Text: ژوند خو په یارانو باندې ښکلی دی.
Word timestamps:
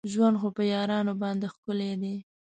ژوند 0.11 0.35
خو 0.41 0.47
په 0.57 0.63
یارانو 0.73 1.13
باندې 1.21 1.45
ښکلی 1.53 1.91
دی. 2.01 2.15